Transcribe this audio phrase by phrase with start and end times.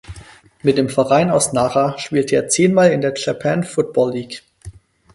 [0.63, 4.41] Mit dem Verein aus Nara spielte er zehnmal in der Japan Football League.